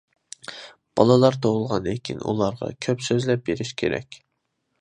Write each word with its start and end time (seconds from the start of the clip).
بالىلار 0.99 1.37
تۇغۇلغاندىن 1.43 1.99
كېيىن 2.09 2.25
ئۇلارغا 2.31 2.73
كۆپ 2.87 3.07
سۆزلەپ 3.11 3.47
بېرىش 3.51 3.75
كېرەك. 3.83 4.19